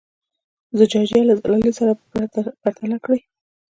[0.77, 1.91] زجاجیه له زلالیې سره
[2.63, 3.19] پرتله کړئ.